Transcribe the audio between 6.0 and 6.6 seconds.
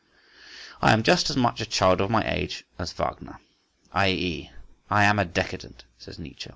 Nietzsche.